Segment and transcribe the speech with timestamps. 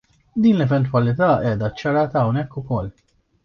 [0.45, 2.95] Din l-eventwalità qiegħda ċċarata hawnhekk ukoll.